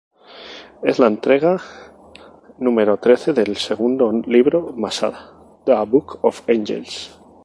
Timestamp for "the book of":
5.67-6.41